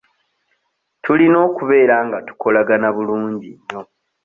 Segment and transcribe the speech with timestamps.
[1.03, 3.81] Tulina okubeera nga tukolagana bulungi nnyo.